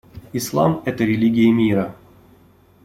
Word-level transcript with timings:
Ислам— 0.33 0.81
это 0.85 1.03
религия 1.03 1.51
мира. 1.51 1.95